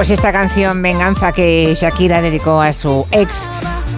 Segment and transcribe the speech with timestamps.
[0.00, 3.50] Pues esta canción Venganza que Shakira dedicó a su ex,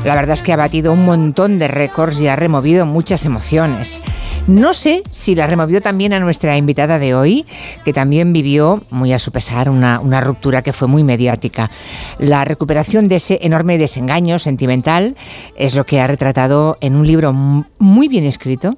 [0.04, 4.00] la verdad es que ha batido un montón de récords y ha removido muchas emociones.
[4.48, 7.46] No sé si la removió también a nuestra invitada de hoy,
[7.84, 11.70] que también vivió, muy a su pesar, una, una ruptura que fue muy mediática.
[12.18, 15.14] La recuperación de ese enorme desengaño sentimental
[15.54, 18.76] es lo que ha retratado en un libro muy bien escrito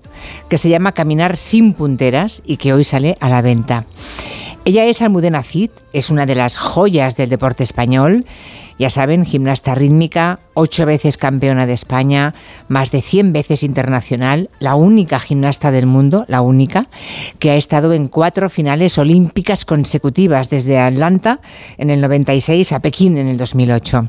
[0.51, 3.87] que se llama Caminar sin punteras y que hoy sale a la venta.
[4.67, 8.25] Ella es Almudena Cid, es una de las joyas del deporte español.
[8.79, 12.35] Ya saben, gimnasta rítmica, ocho veces campeona de España,
[12.67, 16.89] más de 100 veces internacional, la única gimnasta del mundo, la única,
[17.39, 21.41] que ha estado en cuatro finales olímpicas consecutivas, desde Atlanta
[21.79, 24.09] en el 96 a Pekín en el 2008.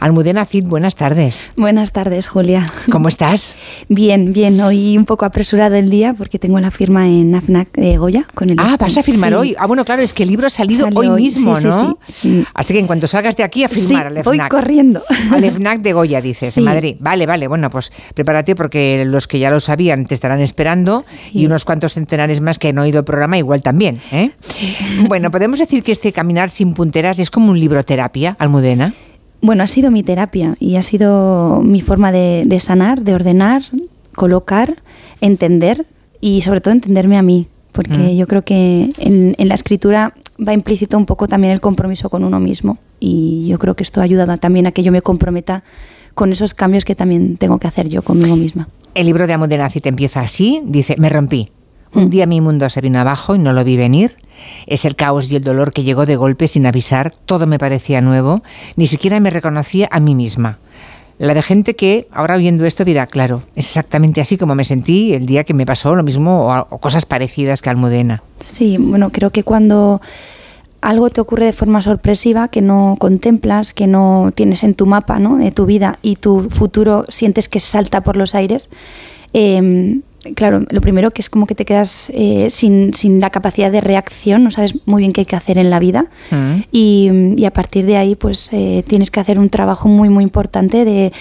[0.00, 1.52] Almudena Cid, buenas tardes.
[1.56, 2.66] Buenas tardes, Julia.
[2.90, 3.56] ¿Cómo estás?
[3.88, 4.60] Bien, bien.
[4.60, 8.50] Hoy un poco apresurado el día porque tengo la firma en AFNAC de Goya con
[8.50, 9.54] el Ah, vas a firmar hoy.
[9.58, 11.98] Ah, bueno, claro, es que el libro ha salido hoy, mismo, ¿no?
[12.06, 15.02] Sí, Así que en cuanto salgas de aquí a firmar al Voy corriendo.
[15.32, 16.96] Al FNAC de Goya, dices, en Madrid.
[17.00, 17.48] Vale, vale.
[17.48, 21.94] Bueno, pues prepárate porque los que ya lo sabían te estarán esperando y unos cuantos
[21.94, 24.00] centenares más que han oído el programa igual también.
[24.10, 24.30] ¿eh?
[25.08, 28.92] Bueno, podemos decir que este Caminar sin punteras es como un libro terapia, Almudena.
[29.40, 33.62] Bueno, ha sido mi terapia y ha sido mi forma de, sanar, de ordenar,
[34.14, 34.82] colocar,
[35.20, 35.86] entender
[36.20, 38.16] y sobre todo entenderme a mí, porque mm.
[38.16, 42.24] yo creo que en, en, la escritura va implícito un poco también el compromiso con
[42.24, 45.62] uno mismo y yo creo que esto ha ayudado también a que yo me comprometa
[46.14, 48.68] con esos cambios que también tengo que hacer yo conmigo misma.
[48.94, 49.36] El libro de
[49.82, 51.48] te empieza así, dice, me rompí.
[51.94, 52.10] Un mm.
[52.10, 54.16] día mi mundo se vino abajo y no lo vi venir.
[54.66, 57.14] Es el caos y el dolor que llegó de golpe sin avisar.
[57.26, 58.42] Todo me parecía nuevo.
[58.76, 60.58] Ni siquiera me reconocía a mí misma.
[61.18, 65.12] La de gente que ahora oyendo esto dirá, claro, es exactamente así como me sentí
[65.12, 68.22] el día que me pasó lo mismo o, cosas parecidas que Almudena.
[68.40, 70.00] Sí, bueno, creo que cuando
[70.80, 75.18] algo te ocurre de forma sorpresiva que no contemplas, que no tienes en tu mapa
[75.18, 75.36] ¿no?
[75.36, 78.68] de tu vida y tu futuro sientes que salta por los aires,
[79.32, 80.00] eh,
[80.34, 84.44] claro, lo primero que es como que te quedas eh, sin, la capacidad de reacción,
[84.44, 86.62] no sabes muy bien qué hay que hacer en la vida mm.
[86.70, 90.84] y, a partir de ahí pues eh, tienes que hacer un trabajo muy muy importante
[90.84, 91.12] de,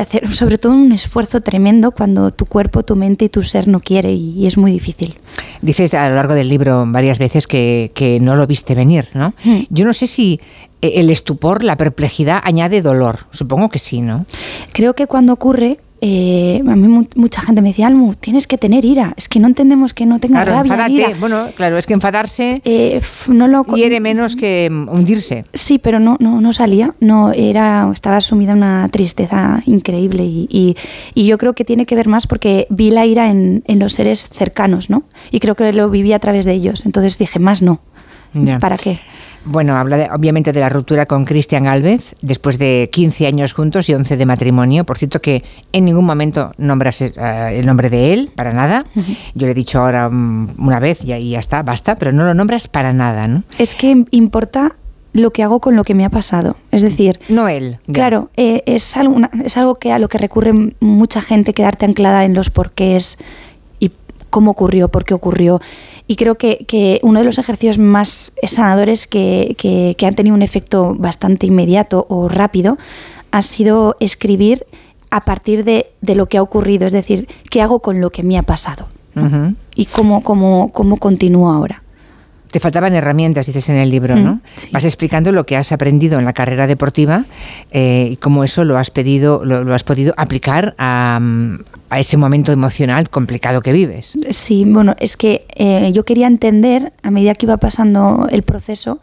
[0.00, 3.80] hacer sobre todo un esfuerzo tremendo cuando tu cuerpo, tu mente y tu ser no
[3.80, 5.16] quiere y, es muy difícil.
[5.60, 9.34] Dices a lo largo del libro varias veces que, no lo viste venir, ¿no?
[9.44, 9.62] Mm.
[9.70, 10.40] Yo no sé si
[10.80, 14.24] eh, el estupor, la perplejidad añade dolor, supongo que sí, ¿no?
[14.72, 18.84] Creo que cuando ocurre eh, a mí mucha gente me decía, Almu, tienes que tener
[18.84, 20.72] ira, es que no entendemos que no tenga rabia.
[20.72, 21.14] Enfádate.
[21.18, 25.44] Bueno, claro, es que enfadarse eh, no lo quiere menos que hundirse.
[25.54, 30.76] Sí, pero no, no, no salía, no era, estaba sumida en una tristeza increíble y,
[31.14, 34.90] yo creo que tiene que ver más porque vi la ira en, los seres cercanos,
[34.90, 35.02] ¿no?
[35.30, 37.80] Y creo que lo viví a través de ellos, entonces dije, más no.
[38.60, 38.98] ¿Para qué?
[39.44, 43.94] Bueno, habla obviamente de la ruptura con Cristian Alves después de 15 años juntos y
[43.94, 44.84] 11 de matrimonio.
[44.84, 47.12] Por cierto, que en ningún momento nombras eh,
[47.52, 48.84] el nombre de él, para nada.
[49.34, 52.24] Yo le he dicho ahora mm, una vez y, y ya está, basta, pero no
[52.24, 53.44] lo nombras para nada, ¿no?
[53.58, 54.74] Es que importa
[55.16, 56.56] lo que hago con lo que me ha pasado.
[56.70, 57.78] Es decir, no él.
[57.92, 62.24] Claro, eh, es, algo, es algo que a lo que recurre mucha gente, quedarte anclada
[62.24, 63.16] en los porqués
[63.80, 63.92] y
[64.30, 65.60] cómo ocurrió, por qué ocurrió.
[66.06, 71.46] Y creo que, uno de los ejercicios más sanadores que, han tenido un efecto bastante
[71.46, 72.78] inmediato o rápido
[73.32, 74.66] ha sido escribir
[75.10, 78.38] a partir de, lo que ha ocurrido, es decir, qué hago con lo que me
[78.38, 78.88] ha pasado
[79.74, 81.82] y cómo, cómo, cómo continúo ahora
[82.56, 84.36] te faltaban herramientas, dices en el libro, ¿no?
[84.36, 84.40] Mm,
[84.72, 87.26] Vas explicando lo que has aprendido en la carrera deportiva
[87.70, 91.20] eh, y cómo eso lo has pedido, lo, has podido aplicar a,
[91.98, 94.16] ese momento emocional complicado que vives.
[94.30, 99.00] Sí, bueno, es que eh, yo quería entender a medida que iba pasando el proceso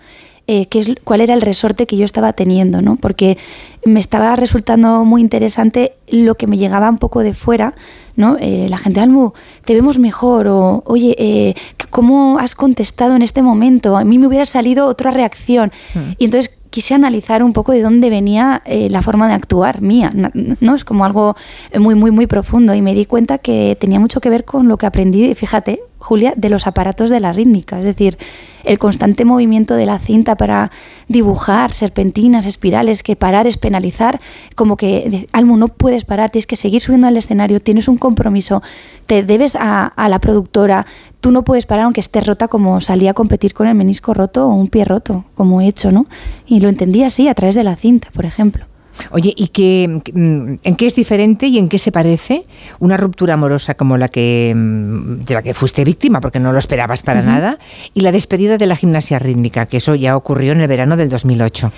[0.48, 2.96] eh, qué es, cuál era el resorte que yo estaba teniendo, ¿no?
[2.96, 3.38] Porque
[3.86, 7.76] me estaba resultando muy interesante lo que me llegaba un poco de fuera,
[8.16, 8.38] ¿no?
[8.40, 9.32] Eh, la gente, Almu,
[9.66, 11.56] te vemos mejor, o oye, eh,
[11.90, 13.98] ¿cómo has contestado en este momento?
[13.98, 15.72] A mí me hubiera salido otra reacción.
[15.94, 16.14] Hmm.
[16.18, 20.74] Y entonces quise analizar un poco de dónde venía la forma de actuar mía, ¿no?
[20.74, 21.36] Es como algo
[21.78, 24.78] muy, muy, muy profundo y me di cuenta que tenía mucho que ver con lo
[24.78, 28.18] que aprendí, fíjate, Julia, de los aparatos de la rítmica, es decir,
[28.66, 30.70] el constante movimiento de la cinta para
[31.08, 34.20] dibujar serpentinas, espirales, que parar es penalizar,
[34.56, 38.62] como que, Almo, no puedes parar, tienes que seguir subiendo al escenario, tienes un compromiso,
[39.06, 40.86] te debes a, la productora,
[41.22, 44.46] tú no puedes parar aunque estés rota como salía a competir con el menisco roto
[44.46, 46.06] o un pie roto, como he hecho, ¿no?
[46.46, 48.66] Y lo entendí así, a través de la cinta, por ejemplo.
[49.12, 52.46] Oye, ¿y qué, mm, en qué es diferente y en qué se parece
[52.80, 56.60] una ruptura amorosa como la que mm, de la que fuiste víctima, porque no lo
[56.60, 57.60] esperabas para nada,
[57.94, 61.10] y la despedida de la gimnasia rítmica, que eso ya ocurrió en el verano del
[61.10, 61.72] 2008?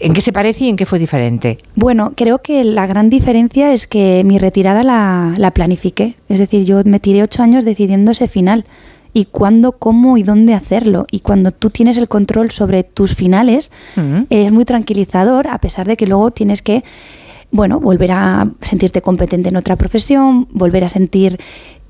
[0.00, 1.58] ¿En qué se parece y en qué fue diferente?
[1.74, 6.14] Bueno, creo que la gran diferencia es que mi retirada la, la planifiqué.
[6.28, 8.64] Es decir, yo me tiré ocho años decidiendo ese final
[9.18, 11.06] y cuándo, cómo y dónde hacerlo.
[11.10, 13.72] Y cuando tú tienes el control sobre tus finales,
[14.30, 16.84] es muy tranquilizador, a pesar de que luego tienes que,
[17.50, 21.40] bueno, volver a sentirte competente en otra profesión, volver a sentir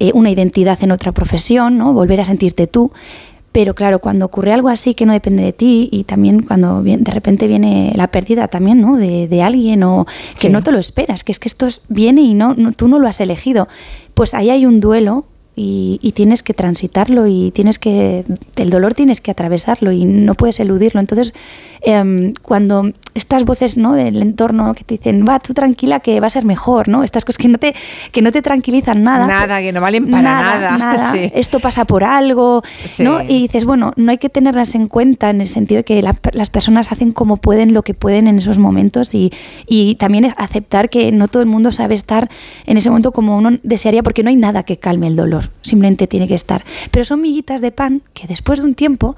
[0.01, 1.93] eh, una identidad en otra profesión, ¿no?
[1.93, 2.93] volver a sentirte tú.
[3.53, 7.13] Pero claro, cuando ocurre algo así que no depende de ti y también cuando de
[7.13, 8.97] repente viene la pérdida también ¿no?
[8.97, 10.07] de, alguien o
[10.41, 13.07] que no te lo esperas, que es que esto viene y no, tú no lo
[13.07, 13.69] has elegido,
[14.15, 15.27] pues ahí hay un duelo
[15.59, 18.25] y, tienes que transitarlo y tienes que,
[18.57, 21.01] el dolor tienes que atravesarlo y no puedes eludirlo.
[21.01, 21.35] Entonces,
[21.81, 23.93] em, cuando estas voces ¿no?
[23.93, 27.03] del entorno que te dicen, va, tú tranquila que va a ser mejor, ¿no?
[27.03, 27.75] Estas cosas que no te,
[28.13, 29.27] que no te tranquilizan nada.
[29.27, 30.79] Nada, que no valen para nada.
[30.79, 31.17] nada.
[31.35, 32.63] Esto pasa por algo,
[32.99, 33.23] ¿no?
[33.23, 36.51] Y dices, bueno, no hay que tenerlas en cuenta en el sentido de que las
[36.51, 39.33] personas hacen como pueden lo que pueden en esos momentos y,
[39.67, 42.31] y también aceptar que no todo el mundo sabe estar
[42.67, 46.07] en ese momento como uno desearía porque no hay nada que calme el dolor simplemente
[46.07, 46.65] tiene que estar.
[46.91, 49.17] Pero son miguitas de pan que después de un tiempo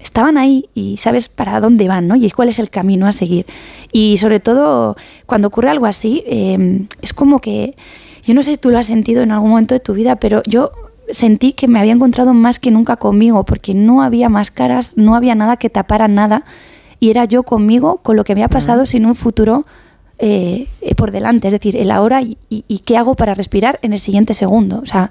[0.00, 2.16] estaban ahí y sabes para dónde van, ¿no?
[2.16, 3.46] Y cuál es el camino a seguir.
[3.92, 4.96] Y sobre todo,
[5.26, 7.74] cuando ocurre algo así, em, es como que,
[8.24, 10.42] yo no sé si tú lo has sentido en algún momento de tu vida, pero
[10.46, 10.70] yo
[11.10, 15.34] sentí que me había encontrado más que nunca conmigo, porque no había máscaras, no había
[15.34, 16.44] nada que tapara nada,
[16.98, 19.66] y era yo conmigo, con lo que me ha pasado, sin un futuro
[20.18, 20.66] eh,
[20.96, 24.34] por delante, es decir, el ahora y, y, qué hago para respirar en el siguiente
[24.34, 24.80] segundo.
[24.82, 25.10] O sea,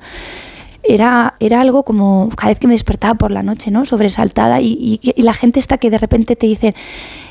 [0.84, 3.86] era, era algo como cada vez que me despertaba por la noche, ¿no?
[3.86, 6.76] Sobresaltada y, y la gente está que de repente te dice,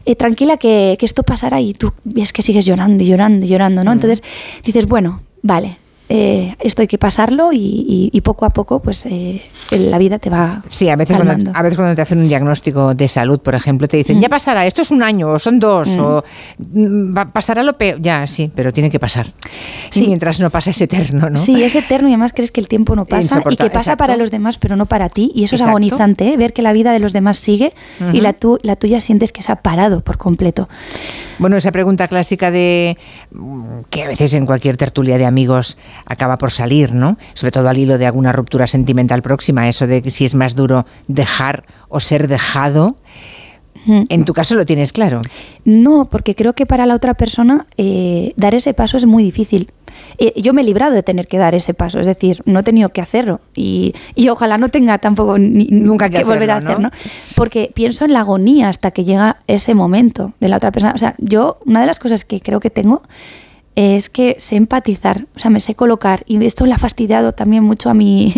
[0.05, 3.49] eh, tranquila que, que, esto pasará y tú ves que sigues llorando y llorando y
[3.49, 3.91] llorando, ¿no?
[3.91, 3.95] Mm.
[3.95, 4.23] Entonces
[4.65, 5.79] dices, bueno, vale,
[6.09, 10.63] eh, esto hay que pasarlo y, poco a poco pues eh, la vida te va
[10.71, 13.87] sí a veces cuando, a veces cuando te hacen un diagnóstico de salud por ejemplo
[13.87, 14.31] te dicen ya mm.
[14.31, 16.01] pasará esto es un año o son dos mm.
[16.01, 16.25] o
[16.73, 19.27] mm, pasará lo peor ya sí pero tiene que pasar.
[19.91, 20.07] Sí.
[20.07, 22.97] mientras no pasa es eterno no sí es eterno y además crees que el tiempo
[22.97, 25.33] no pasa y que pasa para los demás pero no para ti.
[25.35, 26.37] Y eso es agonizante ¿eh?
[26.37, 27.73] ver que la vida de los demás sigue
[28.13, 30.69] y la, tu, la tuya sientes que se ha parado por completo.
[31.39, 32.97] Bueno esa pregunta clásica de
[33.91, 35.77] que a veces en cualquier tertulia de amigos
[36.07, 37.19] acaba por salir, ¿no?
[37.35, 40.55] Sobre todo al hilo de alguna ruptura sentimental próxima, eso de que si es más
[40.55, 42.97] duro dejar o ser dejado.
[43.87, 45.21] En tu caso lo tienes claro.
[45.67, 49.69] No, porque creo que para la otra persona eh, dar ese paso es muy difícil.
[50.19, 52.63] Eh, yo me he librado de tener que dar ese paso, es decir, no he
[52.63, 53.95] tenido que hacerlo y,
[54.31, 56.91] ojalá no tenga tampoco nunca que, volver a hacerlo,
[57.35, 60.95] Porque pienso en la agonía hasta que llega ese momento de la otra persona.
[60.95, 63.03] O sea, yo, una de las cosas que creo que tengo
[63.77, 66.23] es que sé empatizar, o sea, me sé colocar.
[66.27, 68.35] Y esto le ha fastidiado también mucho a mi,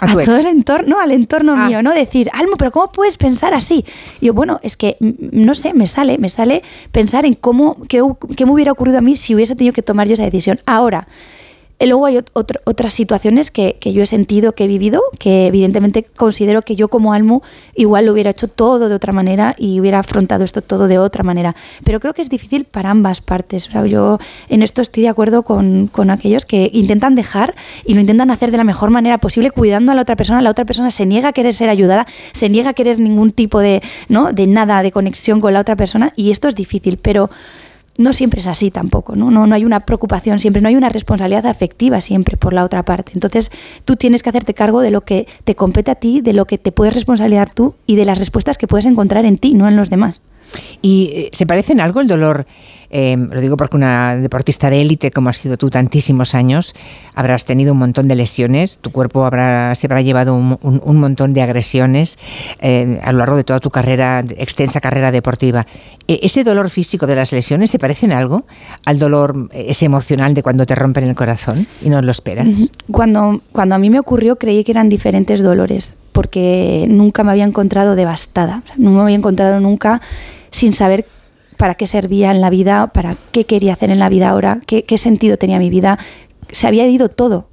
[0.00, 1.68] a, todo el entorno, al entorno ah.
[1.68, 1.92] mío, ¿no?
[1.92, 3.84] Decir, Almo, pero ¿cómo puedes pensar así?
[4.20, 8.02] Y yo, bueno, es que, no sé, me sale, me sale pensar en cómo, qué,
[8.36, 10.60] qué me hubiera ocurrido a mí si hubiese tenido que tomar yo esa decisión.
[10.66, 11.06] Ahora,
[11.86, 16.76] Luego hay otras situaciones que, yo he sentido, que he vivido, que evidentemente considero que
[16.76, 17.42] yo como Almo
[17.74, 21.24] igual lo hubiera hecho todo de otra manera y hubiera afrontado esto todo de otra
[21.24, 21.56] manera.
[21.82, 23.70] Pero creo que es difícil para ambas partes.
[23.88, 24.18] yo
[24.50, 27.54] en esto estoy de acuerdo con, con, aquellos que intentan dejar
[27.86, 30.42] y lo intentan hacer de la mejor manera posible, cuidando a la otra persona.
[30.42, 33.58] La otra persona se niega a querer ser ayudada, se niega a querer ningún tipo
[33.58, 34.32] de, ¿no?
[34.32, 36.98] de nada, de conexión con la otra persona y esto es difícil.
[36.98, 37.30] Pero
[38.00, 39.30] no siempre es así tampoco, ¿no?
[39.30, 39.46] ¿no?
[39.46, 43.12] No hay una preocupación siempre, no hay una responsabilidad afectiva siempre por la otra parte.
[43.14, 43.50] Entonces
[43.84, 46.56] tú tienes que hacerte cargo de lo que te compete a ti, de lo que
[46.56, 49.76] te puedes responsabilizar tú y de las respuestas que puedes encontrar en ti, no en
[49.76, 50.22] los demás.
[50.80, 52.46] ¿Y eh, se parece en algo el dolor?
[52.92, 56.74] Eh, lo digo porque una deportista de élite como has sido tú tantísimos años,
[57.14, 61.42] habrás tenido un montón de lesiones, tu cuerpo habrá, se habrá llevado un, montón de
[61.42, 62.18] agresiones
[62.60, 65.66] eh, a lo largo de toda tu carrera, extensa carrera deportiva.
[66.08, 68.44] ¿Ese dolor físico de las lesiones se parece en algo
[68.84, 72.72] al dolor ese emocional de cuando te rompen el corazón y no lo esperas?
[72.90, 77.44] Cuando, cuando a mí me ocurrió creí que eran diferentes dolores porque nunca me había
[77.44, 80.00] encontrado devastada, no me había encontrado nunca
[80.50, 81.06] sin saber
[81.56, 84.98] para qué servía en la vida, para qué quería hacer en la vida ahora, qué,
[84.98, 85.98] sentido tenía mi vida.
[86.50, 87.48] Se había ido todo,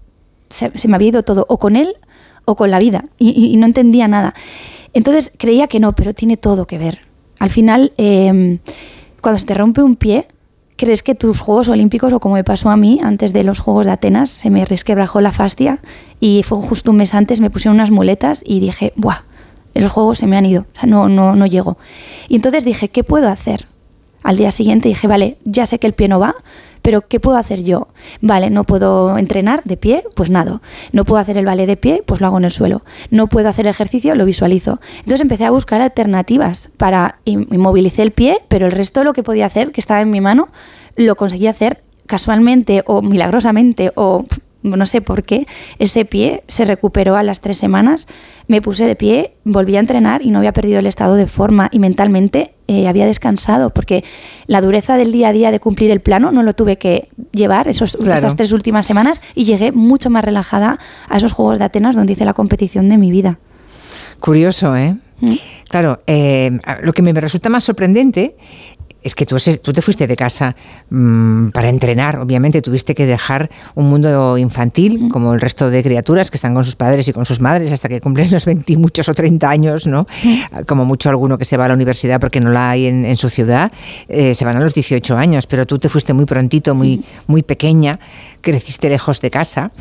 [0.50, 1.94] se, me había ido todo, o con él
[2.46, 4.34] o con la vida, y, no entendía nada.
[4.94, 7.02] Entonces creía que no, pero tiene todo que ver.
[7.38, 8.60] Al final, em,
[9.28, 10.26] cuando se te rompe un pie,
[10.78, 13.86] crees que tus Juegos Olímpicos, o como me pasó a mí antes de los Juegos
[13.86, 15.82] de Atenas, se me resquebrajó la fascia
[16.22, 19.26] y fue justo un mes antes, me pusieron unas muletas y dije, ¡buah!
[19.74, 21.78] Los Juegos se me han ido, o sea, no, no, no llego.
[22.30, 23.68] Y entonces dije, ¿qué puedo hacer?
[24.28, 26.36] Al día siguiente dije, vale, ya sé que el pie no va,
[26.82, 27.88] pero ¿qué puedo hacer yo?
[28.20, 30.62] Vale, no puedo entrenar de pie, pues nado.
[30.92, 32.84] No puedo hacer el ballet de pie, pues lo hago en el suelo.
[33.10, 34.82] No puedo hacer ejercicio, lo visualizo.
[34.98, 39.24] Entonces empecé a buscar alternativas para inmovilicé el pie, pero el resto de lo que
[39.24, 40.50] podía hacer, que estaba en mi mano,
[40.98, 44.26] lo conseguí hacer casualmente o milagrosamente o
[44.64, 45.48] no sé por qué,
[45.80, 48.08] ese pie se recuperó a las tres semanas,
[48.48, 51.70] me puse de pie, volví a entrenar y no había perdido el estado de forma
[51.72, 54.04] y mentalmente eh, había descansado porque
[54.46, 57.68] la dureza del día a día de cumplir el plano no lo tuve que llevar
[57.68, 61.96] esos, estas tres últimas semanas y llegué mucho más relajada a esos Juegos de Atenas
[61.96, 63.40] donde hice la competición de mi vida.
[64.20, 64.98] Curioso, ¿eh?
[65.20, 65.34] Mm.
[65.70, 68.36] Claro, eh, lo que me resulta más sorprendente
[69.08, 70.56] es que tú, tú te fuiste de casa
[70.90, 76.30] mm, para entrenar, obviamente tuviste que dejar un mundo infantil, como el resto de criaturas
[76.30, 79.08] que están con sus padres y con sus madres hasta que cumplen los 20 muchos
[79.10, 80.08] o 30 años, ¿no?
[80.68, 83.30] Como mucho alguno que se va a la universidad porque no la hay en, su
[83.30, 83.72] ciudad,
[84.10, 87.44] eh, se van a los 18 años, pero tú te fuiste muy prontito, muy, muy
[87.44, 88.00] pequeña,
[88.52, 89.72] creciste lejos de casa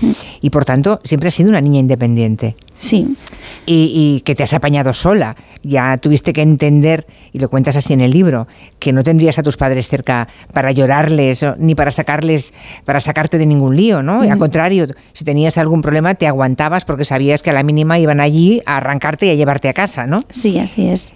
[0.41, 2.57] y por tanto siempre has sido una niña independiente.
[2.75, 3.17] Sí.
[3.65, 5.37] Y, que te has apañado sola.
[5.63, 8.47] Ya tuviste que entender, y lo cuentas así en el libro,
[8.79, 12.55] que no tendrías a tus padres cerca para llorarles ni para sacarles,
[12.85, 14.23] para sacarte de ningún lío, ¿no?
[14.23, 18.21] Al contrario, si tenías algún problema te aguantabas porque sabías que a la mínima iban
[18.21, 20.25] allí a arrancarte y a llevarte a casa, ¿no?
[20.31, 21.15] Sí, así es.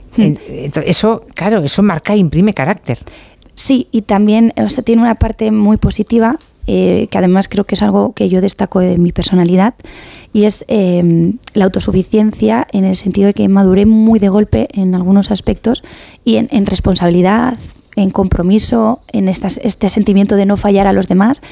[0.86, 2.98] Eso, claro, eso marca e imprime carácter.
[3.54, 6.36] Sí, y también o sea, tiene una parte muy positiva
[6.66, 9.74] eh, que además creo que es algo que yo destaco de mi personalidad,
[10.32, 14.94] y es em, la autosuficiencia en el sentido de que maduré muy de golpe en
[14.94, 15.82] algunos aspectos
[16.24, 17.58] y en, responsabilidad,
[17.96, 21.42] en compromiso, en este sentimiento de no fallar a los demás,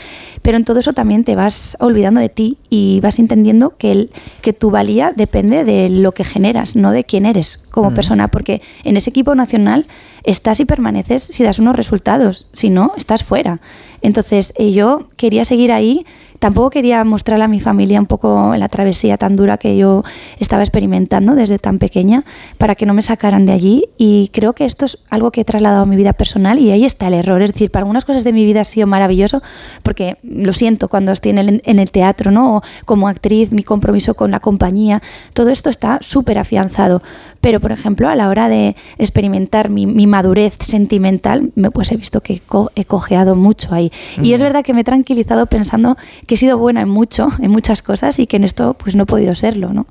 [0.43, 4.11] pero en todo eso también te vas olvidando de ti y vas entendiendo que, el,
[4.43, 7.95] que tu valía depende de lo que generas, no de quién eres como mm.
[7.95, 9.87] persona, porque en ese equipo nacional
[10.29, 13.61] estás y permaneces si das unos resultados, si no, estás fuera.
[14.03, 16.05] Entonces, eh, yo quería seguir ahí
[16.39, 20.05] tampoco quería mostrarle a mi familia un poco la travesía tan dura que yo
[20.39, 22.25] estaba experimentando desde tan pequeña
[22.59, 25.45] para que no me sacaran de allí y creo que esto es algo que he
[25.45, 27.43] trasladado a mi vida personal y ahí está el error.
[27.43, 29.43] Es decir, para algunas cosas de mi vida ha sido maravilloso
[29.83, 32.63] porque lo siento cuando estoy en el, en el teatro, ¿no?
[32.85, 37.03] Como actriz, mi compromiso con la compañía, todo esto está súper afianzado.
[37.41, 39.87] Pero, por ejemplo, a la hora de experimentar mi,
[40.19, 42.43] madurez sentimental, me, pues he visto que
[42.75, 43.93] he cojeado mucho ahí.
[44.21, 44.43] Y es mm.
[44.43, 45.97] verdad que me he tranquilizado pensando
[46.27, 49.05] que he sido buena en mucho, en muchas cosas y que en esto pues no
[49.05, 49.87] he podido serlo, ¿no?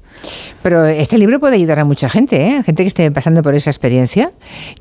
[0.64, 2.64] Pero este libro puede ayudar a mucha gente, ¿eh?
[2.64, 4.32] gente que esté pasando por esa experiencia.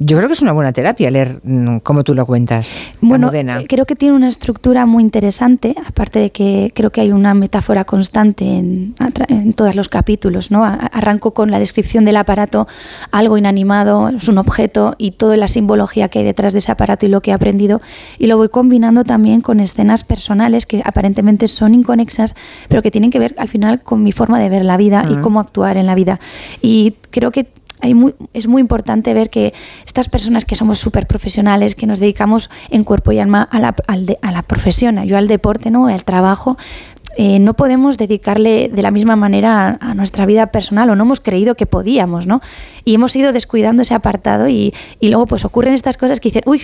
[0.01, 2.75] Yo creo que es una buena terapia leer mm, como tú lo cuentas.
[3.01, 7.13] Bueno, eh, creo que tiene una estructura muy interesante, aparte de que creo que hay
[7.13, 8.97] una metáfora constante en,
[9.29, 10.65] en todos los capítulos, ¿no?
[10.65, 12.67] Arranco con la descripción del aparato,
[13.13, 17.05] algo inanimado, es un objeto y toda la simbología que hay detrás de ese aparato
[17.05, 17.81] y lo que he aprendido
[18.19, 22.35] y lo voy combinando también con escenas personales que aparentemente son inconexas,
[22.69, 25.17] pero que tienen que ver al final con mi forma de ver la vida y
[25.17, 26.19] cómo actuar en la vida.
[26.63, 27.49] Y creo que
[27.83, 27.95] hay
[28.33, 29.53] es muy importante ver que
[29.85, 33.75] estas personas que somos súper profesionales, que nos dedicamos en cuerpo y alma a la,
[33.87, 35.87] a la profesión, yo al deporte, ¿no?
[35.89, 36.57] al trabajo,
[37.17, 41.21] eh, no podemos dedicarle de la misma manera a, nuestra vida personal o no hemos
[41.21, 42.43] creído que podíamos, ¿no?
[42.85, 46.61] Y hemos ido descuidando ese apartado y, luego pues ocurren estas cosas que dicen, uy,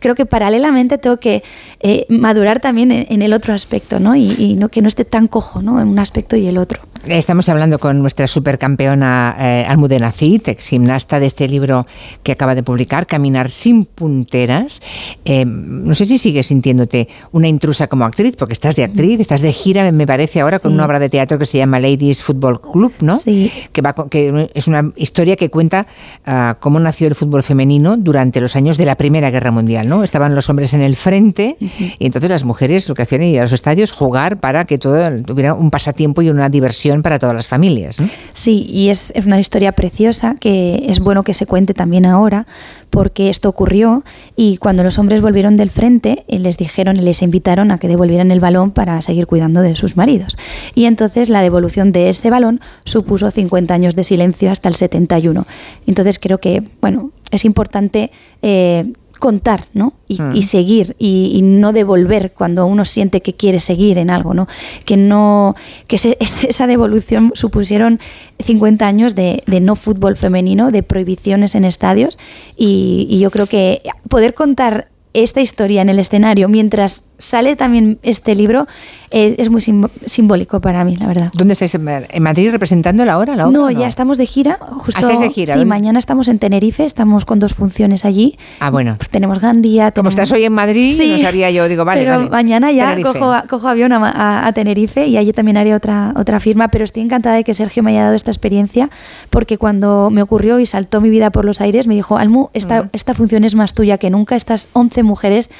[0.00, 1.42] creo que paralelamente tengo que
[1.80, 4.14] eh, madurar también en, el otro aspecto, ¿no?
[4.14, 5.80] Y, no que no esté tan cojo, ¿no?
[5.80, 6.82] En un aspecto y el otro.
[7.06, 11.86] Estamos hablando con nuestra supercampeona eh, Almudena Cid, ex gimnasta de este libro
[12.22, 14.80] que acaba de publicar, Caminar sin punteras.
[15.26, 19.42] Eh, no sé si sigues sintiéndote una intrusa como actriz, porque estás de actriz, estás
[19.42, 22.62] de gira, me parece ahora, con una obra de teatro que se llama Ladies Football
[22.62, 23.18] Club, ¿no?
[23.18, 23.52] Sí.
[23.72, 25.86] Que, va, que es una historia que cuenta
[26.24, 30.04] ah, cómo nació el fútbol femenino durante los años de la Primera Guerra Mundial, ¿no?
[30.04, 33.40] Estaban los hombres en el frente y entonces las mujeres lo que hacían era ir
[33.40, 37.34] a los estadios, jugar para que todo tuviera un pasatiempo y una diversión para todas
[37.34, 37.98] las familias.
[38.32, 42.46] Sí, y es, una historia preciosa que es bueno que se cuente también ahora,
[42.90, 44.04] porque esto ocurrió
[44.36, 47.88] y cuando los hombres volvieron del frente eh, les dijeron y les invitaron a que
[47.88, 50.36] devolvieran el balón para seguir cuidando de sus maridos.
[50.74, 55.46] Y entonces la devolución de ese balón supuso 50 años de silencio hasta el 71.
[55.86, 58.10] Entonces creo que, bueno, es importante
[58.42, 59.94] eh, contar, ¿no?
[60.08, 60.42] Y, mm.
[60.42, 64.48] seguir y, no devolver cuando uno siente que quiere seguir en algo, ¿no?
[64.84, 65.56] Que no
[65.86, 68.00] que esa devolución supusieron
[68.40, 72.18] 50 años de, no fútbol femenino, de prohibiciones en estadios
[72.56, 78.34] y, yo creo que poder contar esta historia en el escenario mientras sale también este
[78.34, 78.66] libro,
[79.10, 81.30] eh, es muy simbólico para mí, la verdad.
[81.34, 81.74] ¿Dónde estáis?
[81.74, 83.36] ¿En Madrid representando la obra?
[83.36, 84.58] no, ya estamos de gira.
[84.60, 85.54] Justo, de gira?
[85.54, 88.36] Sí, mañana estamos en Tenerife, estamos con dos funciones allí.
[88.60, 88.96] Ah, bueno.
[89.10, 89.92] Tenemos Gandía.
[89.92, 93.68] Como estás hoy en Madrid, no sabía yo, digo, vale, pero mañana ya cojo, cojo,
[93.68, 97.54] avión a, Tenerife y allí también haré otra, otra firma, pero estoy encantada de que
[97.54, 98.90] Sergio me haya dado esta experiencia
[99.30, 102.88] porque cuando me ocurrió y saltó mi vida por los aires, me dijo, Almu, esta,
[102.92, 105.50] esta función es más tuya que nunca, estas 11 mujeres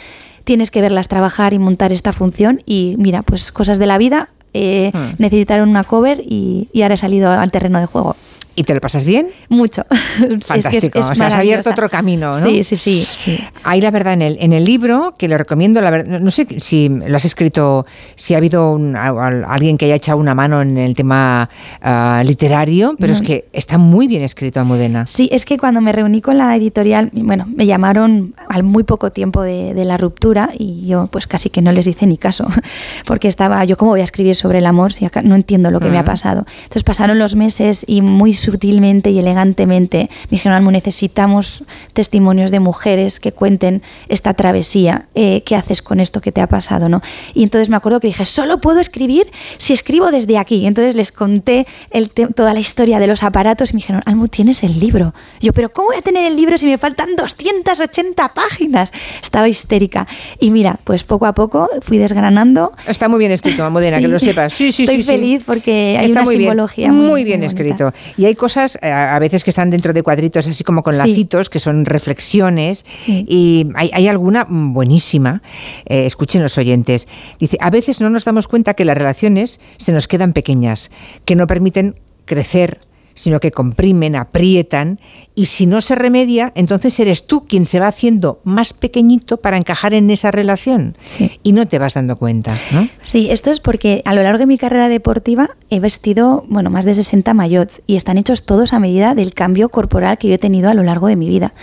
[0.44, 4.28] tienes que verlas trabajar y montar esta función y mira, pues cosas de la vida,
[4.52, 5.14] eh, hmm.
[5.18, 8.16] necesitaron una cover y, y ahora he salido al terreno de juego.
[8.56, 9.28] ¿Y te lo pasas bien?
[9.48, 9.82] Mucho.
[10.46, 11.00] Fantástico.
[11.00, 12.46] o sea, has abierto otro camino, ¿no?
[12.46, 13.38] Sí, sí, sí.
[13.64, 16.46] Hay la verdad en el, en el libro, que lo recomiendo, la verdad, no sé
[16.60, 17.84] si lo has escrito,
[18.14, 21.48] si ha habido alguien que haya echado una mano en el tema
[21.82, 25.06] ah, literario, pero es que está muy bien escrito Almudena.
[25.06, 29.10] Sí, es que cuando me reuní con la editorial, bueno, me llamaron al muy poco
[29.10, 32.46] tiempo de, de la ruptura y yo pues casi que no les hice ni caso,
[33.06, 35.80] porque estaba, yo cómo voy a escribir sobre el amor si acá no entiendo lo
[35.80, 36.46] que me ha pasado.
[36.64, 42.60] Entonces pasaron los meses y muy sutilmente y elegantemente me dijeron, Almu, necesitamos testimonios de
[42.60, 46.88] mujeres que cuenten esta travesía, eh, ¿qué haces con esto que te ha pasado?
[46.88, 47.00] ¿no?
[47.34, 50.66] Y entonces me acuerdo que dije, solo puedo escribir si escribo desde aquí.
[50.66, 54.62] entonces les conté el toda la historia de los aparatos y me dijeron, Almu, tienes
[54.62, 55.14] el libro.
[55.40, 58.90] yo, pero ¿cómo voy a tener el libro si me faltan 280 páginas?
[59.22, 60.06] Estaba histérica.
[60.38, 62.72] Y mira, pues poco a poco fui desgranando.
[62.86, 64.52] Está muy bien escrito, Modena, que lo sepas.
[64.52, 67.92] Sí, sí, Estoy feliz porque hay una simbología muy, muy bien, escrito.
[68.16, 71.48] Y hay cosas eh, a veces que están dentro de cuadritos, así como con lacitos,
[71.48, 75.42] que son reflexiones, y hay, alguna buenísima,
[75.86, 77.08] eh, escuchen los oyentes.
[77.38, 80.90] Dice, a veces no nos damos cuenta que las relaciones se nos quedan pequeñas,
[81.24, 82.80] que no permiten crecer
[83.14, 84.98] sino que comprimen, aprietan,
[85.34, 89.56] y si no se remedia, entonces eres tú quien se va haciendo más pequeñito para
[89.56, 90.96] encajar en esa relación
[91.42, 92.56] y no te vas dando cuenta.
[92.72, 92.88] ¿no?
[93.02, 96.84] Sí, esto es porque a lo largo de mi carrera deportiva he vestido bueno, más
[96.84, 100.38] de 60 maillots y están hechos todos a medida del cambio corporal que yo he
[100.38, 101.54] tenido a lo largo de mi vida.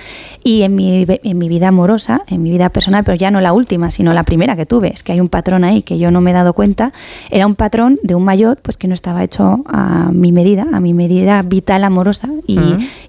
[0.44, 3.54] Y en mi, en mi vida amorosa, en mi vida personal, pero ya no la
[3.54, 6.22] última, sino la primera que tuve, es que hay un patrón ahí que yo no
[6.22, 6.94] me he dado cuenta,
[7.30, 10.80] era un patrón de un maillot pues, que no estaba hecho a mi medida, a
[10.80, 12.60] mi medida vital amorosa y,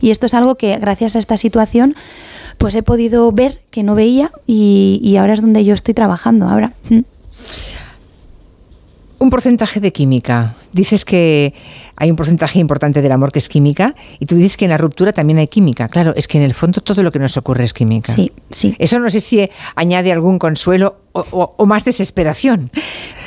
[0.00, 1.94] y, esto es algo que gracias a esta situación
[2.58, 6.48] pues he podido ver que no veía y, y ahora es donde yo estoy trabajando
[6.48, 6.72] ahora.
[6.90, 7.00] Mm.
[9.18, 10.54] Un porcentaje de química.
[10.72, 11.54] Dices que
[11.96, 14.78] hay un porcentaje importante del amor que es química y tú dices que en la
[14.78, 15.88] ruptura también hay química.
[15.88, 18.12] Claro, es que en el fondo todo lo que nos ocurre es química.
[18.14, 18.74] Sí, sí.
[18.78, 22.70] Eso no sé si añade algún consuelo o, más desesperación.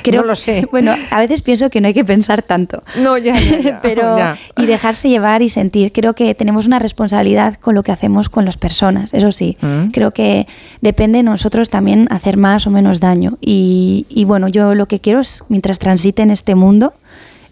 [0.02, 0.68] Creo, no lo sé.
[0.72, 2.84] Bueno, a veces pienso que no hay que pensar tanto.
[2.98, 4.18] No, ya, ya, Pero,
[4.58, 5.92] y dejarse llevar y sentir.
[5.92, 9.58] Creo que tenemos una responsabilidad con lo que hacemos con las personas, eso sí.
[9.62, 9.92] Mm.
[9.92, 10.48] Creo que
[10.82, 13.38] depende de nosotros también hacer más o menos daño.
[13.42, 16.94] Y, y bueno, yo lo que quiero es, mientras transite en este mundo,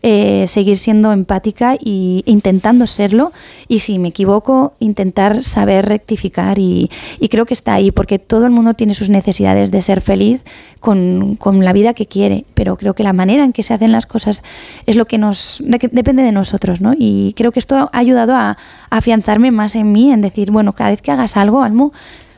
[0.06, 3.32] eh, seguir siendo empática e intentando serlo
[3.70, 6.90] y si me equivoco, intentar saber rectificar y,
[7.32, 10.44] creo que está ahí porque todo el mundo tiene sus necesidades de ser feliz
[10.82, 14.06] con, la vida que quiere, pero creo que la manera en que se hacen las
[14.06, 14.44] cosas
[14.86, 16.94] es lo que nos depende de nosotros, ¿no?
[16.98, 18.58] Y creo que esto ha ayudado a,
[18.90, 21.94] afianzarme más en mí, en decir, bueno, cada vez que hagas algo, Almo,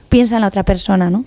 [0.09, 1.25] piensa en la otra persona, ¿no?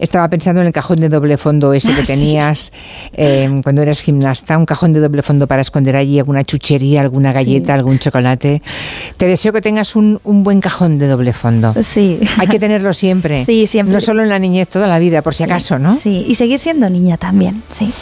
[0.00, 2.72] Estaba pensando en el cajón de doble fondo ese que tenías
[3.12, 7.32] em, cuando eras gimnasta, un cajón de doble fondo para esconder allí alguna chuchería, alguna
[7.32, 8.62] galleta, algún chocolate.
[9.16, 11.74] Te deseo que tengas un, buen cajón de doble fondo.
[11.82, 12.18] Sí.
[12.38, 13.44] Hay que tenerlo siempre.
[13.50, 13.94] Sí, siempre.
[13.94, 15.96] No solo en la niñez, toda la vida, por si acaso, ¿no?
[15.96, 17.92] Sí, y seguir siendo niña también, sí.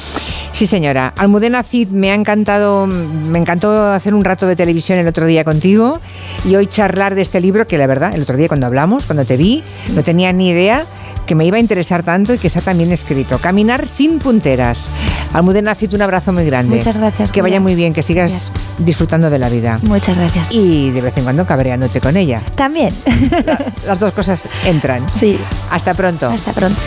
[0.59, 1.13] Sí, señora.
[1.17, 5.45] Almudena Cid, me ha encantado, me encantó hacer un rato de televisión el otro día
[5.45, 6.01] contigo
[6.45, 9.25] y hoy charlar de este libro que la verdad, el otro día cuando hablamos, cuando
[9.25, 9.63] te vi,
[9.95, 10.85] no tenía ni idea
[11.27, 13.39] que me iba a interesar tanto y que está también escrito.
[13.39, 14.91] Caminar sin punteras.
[15.33, 16.79] Almudena Cid, un abrazo muy grande.
[16.79, 17.31] Muchas gracias.
[17.31, 19.79] Que vaya muy bien, que sigas disfrutando de la vida.
[19.83, 20.53] Muchas gracias.
[20.53, 22.43] Y de vez en cuando cabreándote con ella.
[22.57, 22.93] También.
[23.87, 25.07] las dos cosas entran.
[25.13, 25.39] Sí.
[25.71, 26.29] Hasta pronto.
[26.29, 26.81] Hasta pronto.